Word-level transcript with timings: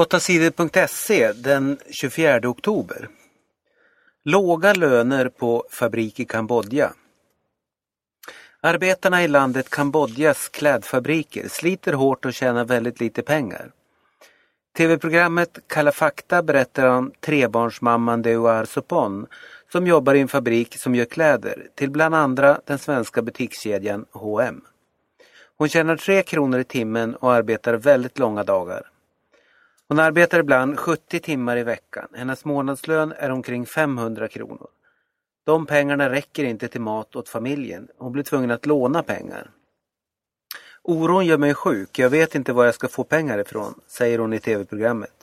8sidor.se 0.00 1.32
den 1.32 1.78
24 1.90 2.48
oktober. 2.48 3.08
Låga 4.24 4.72
löner 4.74 5.28
på 5.28 5.64
fabrik 5.70 6.20
i 6.20 6.24
Kambodja. 6.24 6.92
Arbetarna 8.60 9.24
i 9.24 9.28
landet 9.28 9.70
Kambodjas 9.70 10.48
klädfabriker 10.48 11.48
sliter 11.48 11.92
hårt 11.92 12.24
och 12.24 12.34
tjänar 12.34 12.64
väldigt 12.64 13.00
lite 13.00 13.22
pengar. 13.22 13.70
TV-programmet 14.76 15.58
Kalla 15.66 15.92
fakta 15.92 16.42
berättar 16.42 16.86
om 16.86 17.12
trebarnsmamman 17.20 18.22
Deuar 18.22 18.64
Sopon 18.64 19.26
som 19.72 19.86
jobbar 19.86 20.14
i 20.14 20.20
en 20.20 20.28
fabrik 20.28 20.78
som 20.78 20.94
gör 20.94 21.04
kläder 21.04 21.66
till 21.74 21.90
bland 21.90 22.14
andra 22.14 22.60
den 22.66 22.78
svenska 22.78 23.22
butikskedjan 23.22 24.06
H&M. 24.12 24.60
Hon 25.58 25.68
tjänar 25.68 25.96
tre 25.96 26.22
kronor 26.22 26.60
i 26.60 26.64
timmen 26.64 27.14
och 27.14 27.32
arbetar 27.32 27.74
väldigt 27.74 28.18
långa 28.18 28.44
dagar. 28.44 28.89
Hon 29.90 29.98
arbetar 29.98 30.38
ibland 30.38 30.78
70 30.78 31.20
timmar 31.20 31.56
i 31.56 31.62
veckan. 31.62 32.08
Hennes 32.14 32.44
månadslön 32.44 33.12
är 33.16 33.30
omkring 33.30 33.66
500 33.66 34.28
kronor. 34.28 34.68
De 35.46 35.66
pengarna 35.66 36.10
räcker 36.10 36.44
inte 36.44 36.68
till 36.68 36.80
mat 36.80 37.16
åt 37.16 37.28
familjen. 37.28 37.88
Hon 37.98 38.12
blir 38.12 38.22
tvungen 38.22 38.50
att 38.50 38.66
låna 38.66 39.02
pengar. 39.02 39.50
Oron 40.82 41.26
gör 41.26 41.38
mig 41.38 41.54
sjuk. 41.54 41.98
Jag 41.98 42.10
vet 42.10 42.34
inte 42.34 42.52
var 42.52 42.64
jag 42.64 42.74
ska 42.74 42.88
få 42.88 43.04
pengar 43.04 43.38
ifrån, 43.38 43.80
säger 43.86 44.18
hon 44.18 44.32
i 44.32 44.38
tv-programmet. 44.38 45.14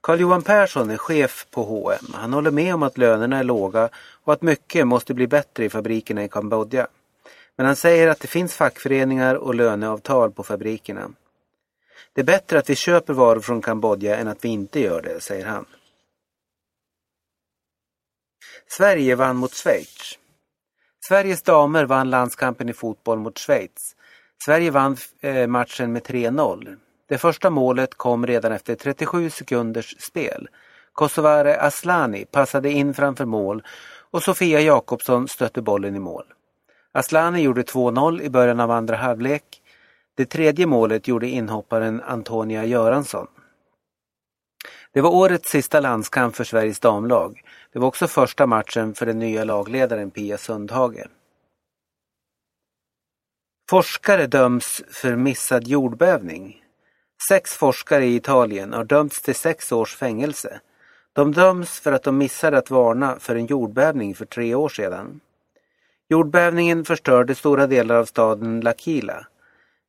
Carl-Johan 0.00 0.42
Persson 0.42 0.90
är 0.90 0.96
chef 0.96 1.46
på 1.50 1.62
H&M. 1.62 2.06
Han 2.14 2.32
håller 2.32 2.50
med 2.50 2.74
om 2.74 2.82
att 2.82 2.98
lönerna 2.98 3.38
är 3.38 3.44
låga 3.44 3.88
och 4.24 4.32
att 4.32 4.42
mycket 4.42 4.86
måste 4.86 5.14
bli 5.14 5.26
bättre 5.26 5.64
i 5.64 5.70
fabrikerna 5.70 6.24
i 6.24 6.28
Kambodja. 6.28 6.86
Men 7.56 7.66
han 7.66 7.76
säger 7.76 8.08
att 8.08 8.20
det 8.20 8.28
finns 8.28 8.54
fackföreningar 8.54 9.34
och 9.34 9.54
löneavtal 9.54 10.32
på 10.32 10.42
fabrikerna. 10.42 11.10
Det 12.12 12.20
är 12.20 12.24
bättre 12.24 12.58
att 12.58 12.70
vi 12.70 12.74
köper 12.74 13.12
varor 13.12 13.40
från 13.40 13.62
Kambodja 13.62 14.16
än 14.16 14.28
att 14.28 14.44
vi 14.44 14.48
inte 14.48 14.80
gör 14.80 15.02
det, 15.02 15.20
säger 15.20 15.46
han. 15.46 15.64
Sverige 18.68 19.14
vann 19.14 19.36
mot 19.36 19.54
Schweiz. 19.54 20.18
Sveriges 21.08 21.42
damer 21.42 21.84
vann 21.84 22.10
landskampen 22.10 22.68
i 22.68 22.72
fotboll 22.72 23.18
mot 23.18 23.38
Schweiz. 23.38 23.96
Sverige 24.44 24.70
vann 24.70 24.96
eh, 25.20 25.46
matchen 25.46 25.92
med 25.92 26.02
3-0. 26.02 26.76
Det 27.08 27.18
första 27.18 27.50
målet 27.50 27.94
kom 27.94 28.26
redan 28.26 28.52
efter 28.52 28.74
37 28.74 29.30
sekunders 29.30 29.96
spel. 29.98 30.48
Kosovare 30.92 31.60
Aslani 31.60 32.24
passade 32.24 32.70
in 32.70 32.94
framför 32.94 33.24
mål 33.24 33.62
och 34.10 34.22
Sofia 34.22 34.60
Jakobsson 34.60 35.28
stötte 35.28 35.62
bollen 35.62 35.96
i 35.96 35.98
mål. 35.98 36.24
Aslani 36.92 37.42
gjorde 37.42 37.62
2-0 37.62 38.22
i 38.22 38.30
början 38.30 38.60
av 38.60 38.70
andra 38.70 38.96
halvlek. 38.96 39.62
Det 40.16 40.26
tredje 40.26 40.66
målet 40.66 41.08
gjorde 41.08 41.28
inhopparen 41.28 42.02
Antonia 42.02 42.64
Göransson. 42.64 43.26
Det 44.92 45.00
var 45.00 45.10
årets 45.10 45.50
sista 45.50 45.80
landskamp 45.80 46.36
för 46.36 46.44
Sveriges 46.44 46.80
damlag. 46.80 47.42
Det 47.72 47.78
var 47.78 47.88
också 47.88 48.06
första 48.06 48.46
matchen 48.46 48.94
för 48.94 49.06
den 49.06 49.18
nya 49.18 49.44
lagledaren 49.44 50.10
Pia 50.10 50.38
Sundhage. 50.38 51.06
Forskare 53.70 54.26
döms 54.26 54.82
för 54.90 55.16
missad 55.16 55.66
jordbävning. 55.66 56.62
Sex 57.28 57.54
forskare 57.54 58.04
i 58.06 58.16
Italien 58.16 58.72
har 58.72 58.84
dömts 58.84 59.22
till 59.22 59.34
sex 59.34 59.72
års 59.72 59.96
fängelse. 59.96 60.60
De 61.12 61.32
döms 61.32 61.80
för 61.80 61.92
att 61.92 62.02
de 62.02 62.18
missade 62.18 62.58
att 62.58 62.70
varna 62.70 63.18
för 63.18 63.36
en 63.36 63.46
jordbävning 63.46 64.14
för 64.14 64.24
tre 64.24 64.54
år 64.54 64.68
sedan. 64.68 65.20
Jordbävningen 66.08 66.84
förstörde 66.84 67.34
stora 67.34 67.66
delar 67.66 67.94
av 67.94 68.04
staden 68.04 68.62
L'Aquila. 68.62 69.24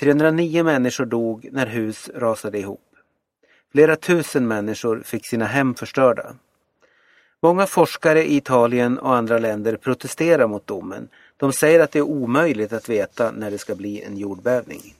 309 0.00 0.64
människor 0.64 1.04
dog 1.04 1.48
när 1.52 1.66
hus 1.66 2.10
rasade 2.14 2.58
ihop. 2.58 2.96
Flera 3.72 3.96
tusen 3.96 4.48
människor 4.48 5.02
fick 5.04 5.26
sina 5.26 5.44
hem 5.44 5.74
förstörda. 5.74 6.34
Många 7.42 7.66
forskare 7.66 8.24
i 8.24 8.36
Italien 8.36 8.98
och 8.98 9.16
andra 9.16 9.38
länder 9.38 9.76
protesterar 9.76 10.46
mot 10.46 10.66
domen. 10.66 11.08
De 11.36 11.52
säger 11.52 11.80
att 11.80 11.92
det 11.92 11.98
är 11.98 12.02
omöjligt 12.02 12.72
att 12.72 12.88
veta 12.88 13.30
när 13.30 13.50
det 13.50 13.58
ska 13.58 13.74
bli 13.74 14.02
en 14.02 14.16
jordbävning. 14.16 14.94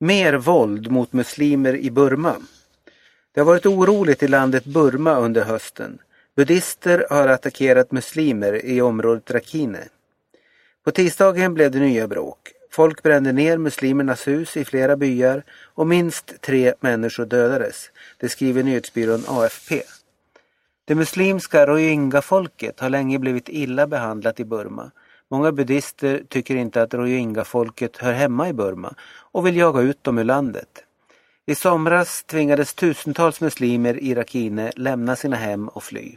Mer 0.00 0.34
våld 0.34 0.90
mot 0.90 1.12
muslimer 1.12 1.76
i 1.76 1.90
Burma. 1.90 2.36
Det 3.32 3.40
har 3.40 3.46
varit 3.46 3.66
oroligt 3.66 4.22
i 4.22 4.28
landet 4.28 4.64
Burma 4.64 5.18
under 5.18 5.44
hösten. 5.44 5.98
Buddister 6.36 7.06
har 7.10 7.28
attackerat 7.28 7.92
muslimer 7.92 8.64
i 8.64 8.80
området 8.80 9.30
Rakhine. 9.30 9.88
På 10.84 10.90
tisdagen 10.90 11.54
blev 11.54 11.70
det 11.70 11.78
nya 11.78 12.08
bråk. 12.08 12.38
Folk 12.70 13.02
brände 13.02 13.32
ner 13.32 13.58
muslimernas 13.58 14.28
hus 14.28 14.56
i 14.56 14.64
flera 14.64 14.96
byar 14.96 15.42
och 15.74 15.86
minst 15.86 16.40
tre 16.40 16.74
människor 16.80 17.26
dödades. 17.26 17.90
Det 18.18 18.28
skriver 18.28 18.62
nyhetsbyrån 18.62 19.24
AFP. 19.28 19.82
Det 20.84 20.94
muslimska 20.94 21.66
rohingya-folket 21.66 22.80
har 22.80 22.90
länge 22.90 23.18
blivit 23.18 23.48
illa 23.48 23.86
behandlat 23.86 24.40
i 24.40 24.44
Burma. 24.44 24.90
Många 25.30 25.52
buddhister 25.52 26.22
tycker 26.28 26.56
inte 26.56 26.82
att 26.82 26.94
rohingya-folket 26.94 27.96
hör 27.96 28.12
hemma 28.12 28.48
i 28.48 28.52
Burma 28.52 28.94
och 29.32 29.46
vill 29.46 29.56
jaga 29.56 29.80
ut 29.80 30.04
dem 30.04 30.18
ur 30.18 30.24
landet. 30.24 30.84
I 31.46 31.54
somras 31.54 32.24
tvingades 32.24 32.74
tusentals 32.74 33.40
muslimer 33.40 33.98
i 33.98 34.14
Rakhine 34.14 34.72
lämna 34.76 35.16
sina 35.16 35.36
hem 35.36 35.68
och 35.68 35.82
fly. 35.82 36.16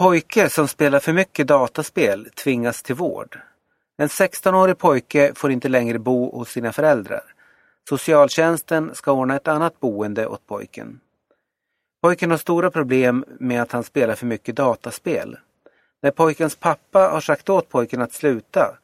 Pojke 0.00 0.48
som 0.48 0.68
spelar 0.68 1.00
för 1.00 1.12
mycket 1.12 1.46
dataspel 1.46 2.28
tvingas 2.34 2.82
till 2.82 2.94
vård. 2.94 3.38
En 3.98 4.08
16-årig 4.08 4.78
pojke 4.78 5.32
får 5.34 5.50
inte 5.50 5.68
längre 5.68 5.98
bo 5.98 6.38
hos 6.38 6.48
sina 6.48 6.72
föräldrar. 6.72 7.22
Socialtjänsten 7.88 8.94
ska 8.94 9.12
ordna 9.12 9.36
ett 9.36 9.48
annat 9.48 9.80
boende 9.80 10.26
åt 10.26 10.46
pojken. 10.46 11.00
Pojken 12.02 12.30
har 12.30 12.38
stora 12.38 12.70
problem 12.70 13.24
med 13.40 13.62
att 13.62 13.72
han 13.72 13.84
spelar 13.84 14.14
för 14.14 14.26
mycket 14.26 14.56
dataspel. 14.56 15.38
När 16.02 16.10
pojkens 16.10 16.56
pappa 16.56 16.98
har 16.98 17.20
sagt 17.20 17.48
åt 17.48 17.68
pojken 17.68 18.02
att 18.02 18.12
sluta 18.12 18.78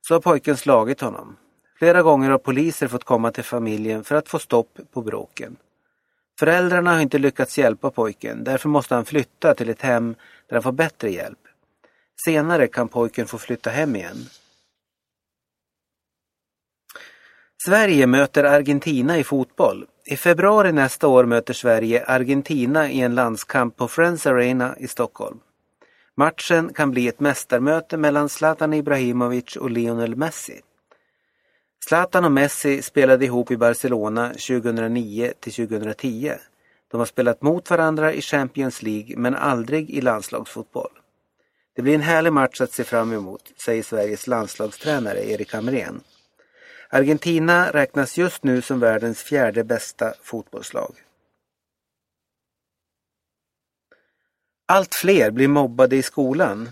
så 0.00 0.14
har 0.14 0.20
pojken 0.20 0.56
slagit 0.56 1.00
honom. 1.00 1.36
Flera 1.78 2.02
gånger 2.02 2.30
har 2.30 2.38
poliser 2.38 2.88
fått 2.88 3.04
komma 3.04 3.32
till 3.32 3.44
familjen 3.44 4.04
för 4.04 4.14
att 4.14 4.28
få 4.28 4.38
stopp 4.38 4.78
på 4.92 5.02
bråken. 5.02 5.56
Föräldrarna 6.40 6.94
har 6.94 7.00
inte 7.00 7.18
lyckats 7.18 7.58
hjälpa 7.58 7.90
pojken, 7.90 8.44
därför 8.44 8.68
måste 8.68 8.94
han 8.94 9.04
flytta 9.04 9.54
till 9.54 9.68
ett 9.68 9.82
hem 9.82 10.14
där 10.46 10.56
han 10.56 10.62
får 10.62 10.72
bättre 10.72 11.10
hjälp. 11.10 11.38
Senare 12.24 12.66
kan 12.66 12.88
pojken 12.88 13.26
få 13.26 13.38
flytta 13.38 13.70
hem 13.70 13.96
igen. 13.96 14.16
Sverige 17.66 18.06
möter 18.06 18.44
Argentina 18.44 19.18
i 19.18 19.24
fotboll. 19.24 19.86
I 20.04 20.16
februari 20.16 20.72
nästa 20.72 21.08
år 21.08 21.24
möter 21.24 21.54
Sverige 21.54 22.04
Argentina 22.06 22.90
i 22.90 23.00
en 23.00 23.14
landskamp 23.14 23.76
på 23.76 23.88
Friends 23.88 24.26
Arena 24.26 24.76
i 24.78 24.88
Stockholm. 24.88 25.40
Matchen 26.16 26.72
kan 26.72 26.90
bli 26.90 27.08
ett 27.08 27.20
mästarmöte 27.20 27.96
mellan 27.96 28.28
Zlatan 28.28 28.74
Ibrahimovic 28.74 29.56
och 29.56 29.70
Lionel 29.70 30.16
Messi. 30.16 30.60
Zlatan 31.84 32.24
och 32.24 32.32
Messi 32.32 32.82
spelade 32.82 33.24
ihop 33.24 33.50
i 33.50 33.56
Barcelona 33.56 34.28
2009 34.28 35.32
till 35.40 35.52
2010. 35.52 36.32
De 36.90 37.00
har 37.00 37.06
spelat 37.06 37.42
mot 37.42 37.70
varandra 37.70 38.12
i 38.12 38.20
Champions 38.20 38.82
League 38.82 39.16
men 39.16 39.34
aldrig 39.34 39.90
i 39.90 40.00
landslagsfotboll. 40.00 40.90
Det 41.76 41.82
blir 41.82 41.94
en 41.94 42.00
härlig 42.00 42.32
match 42.32 42.60
att 42.60 42.72
se 42.72 42.84
fram 42.84 43.12
emot, 43.12 43.52
säger 43.56 43.82
Sveriges 43.82 44.26
landslagstränare 44.26 45.30
Erik 45.30 45.52
Hamrén. 45.52 46.00
Argentina 46.88 47.70
räknas 47.72 48.18
just 48.18 48.44
nu 48.44 48.62
som 48.62 48.80
världens 48.80 49.22
fjärde 49.22 49.64
bästa 49.64 50.14
fotbollslag. 50.22 50.94
Allt 54.66 54.94
fler 54.94 55.30
blir 55.30 55.48
mobbade 55.48 55.96
i 55.96 56.02
skolan. 56.02 56.70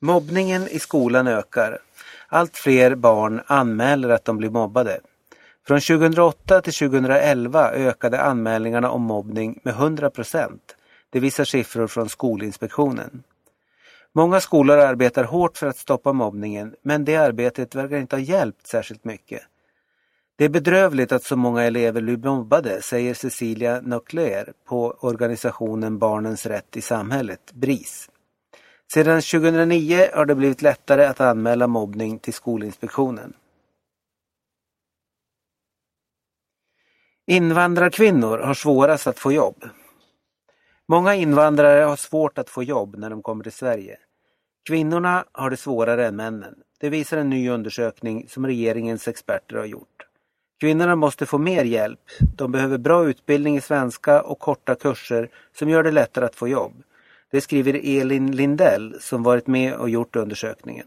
Mobbningen 0.00 0.68
i 0.68 0.78
skolan 0.78 1.26
ökar. 1.26 1.80
Allt 2.28 2.56
fler 2.56 2.94
barn 2.94 3.40
anmäler 3.46 4.08
att 4.08 4.24
de 4.24 4.36
blir 4.36 4.50
mobbade. 4.50 5.00
Från 5.66 5.80
2008 5.80 6.60
till 6.60 6.72
2011 6.72 7.70
ökade 7.70 8.20
anmälningarna 8.20 8.90
om 8.90 9.02
mobbning 9.02 9.60
med 9.64 9.74
100 9.74 10.10
procent. 10.10 10.76
Det 11.10 11.20
visar 11.20 11.44
siffror 11.44 11.86
från 11.86 12.08
Skolinspektionen. 12.08 13.22
Många 14.12 14.40
skolor 14.40 14.78
arbetar 14.78 15.24
hårt 15.24 15.58
för 15.58 15.66
att 15.66 15.76
stoppa 15.76 16.12
mobbningen 16.12 16.74
men 16.82 17.04
det 17.04 17.16
arbetet 17.16 17.74
verkar 17.74 17.96
inte 17.96 18.16
ha 18.16 18.20
hjälpt 18.20 18.66
särskilt 18.66 19.04
mycket. 19.04 19.42
Det 20.36 20.44
är 20.44 20.48
bedrövligt 20.48 21.12
att 21.12 21.24
så 21.24 21.36
många 21.36 21.62
elever 21.62 22.02
blir 22.02 22.16
mobbade, 22.16 22.82
säger 22.82 23.14
Cecilia 23.14 23.80
Nöckler 23.80 24.52
på 24.64 24.96
organisationen 25.00 25.98
Barnens 25.98 26.46
rätt 26.46 26.76
i 26.76 26.80
samhället, 26.80 27.52
BRIS. 27.52 28.10
Sedan 28.92 29.22
2009 29.22 30.08
har 30.14 30.26
det 30.26 30.34
blivit 30.34 30.62
lättare 30.62 31.04
att 31.04 31.20
anmäla 31.20 31.66
mobbning 31.66 32.18
till 32.18 32.34
Skolinspektionen. 32.34 33.32
Invandrarkvinnor 37.26 38.38
har 38.38 38.54
svårast 38.54 39.06
att 39.06 39.18
få 39.18 39.32
jobb. 39.32 39.64
Många 40.88 41.14
invandrare 41.14 41.84
har 41.84 41.96
svårt 41.96 42.38
att 42.38 42.50
få 42.50 42.62
jobb 42.62 42.96
när 42.98 43.10
de 43.10 43.22
kommer 43.22 43.42
till 43.42 43.52
Sverige. 43.52 43.98
Kvinnorna 44.68 45.24
har 45.32 45.50
det 45.50 45.56
svårare 45.56 46.06
än 46.06 46.16
männen. 46.16 46.54
Det 46.80 46.88
visar 46.88 47.16
en 47.16 47.30
ny 47.30 47.48
undersökning 47.50 48.28
som 48.28 48.46
regeringens 48.46 49.08
experter 49.08 49.56
har 49.56 49.64
gjort. 49.64 50.06
Kvinnorna 50.60 50.96
måste 50.96 51.26
få 51.26 51.38
mer 51.38 51.64
hjälp. 51.64 52.00
De 52.36 52.52
behöver 52.52 52.78
bra 52.78 53.08
utbildning 53.08 53.56
i 53.56 53.60
svenska 53.60 54.22
och 54.22 54.38
korta 54.38 54.74
kurser 54.74 55.30
som 55.58 55.68
gör 55.68 55.82
det 55.82 55.90
lättare 55.90 56.24
att 56.24 56.36
få 56.36 56.48
jobb. 56.48 56.82
Det 57.36 57.40
skriver 57.40 57.80
Elin 57.84 58.36
Lindell 58.36 58.96
som 59.00 59.22
varit 59.22 59.46
med 59.46 59.74
och 59.74 59.90
gjort 59.90 60.16
undersökningen. 60.16 60.86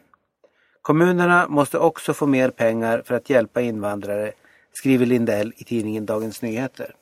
Kommunerna 0.81 1.48
måste 1.48 1.78
också 1.78 2.13
få 2.13 2.25
mer 2.25 2.50
pengar 2.50 3.01
för 3.06 3.16
att 3.16 3.30
hjälpa 3.30 3.62
invandrare, 3.62 4.31
skriver 4.74 5.06
Lindell 5.06 5.54
i 5.57 5.63
tidningen 5.63 6.06
Dagens 6.06 6.42
Nyheter. 6.42 6.96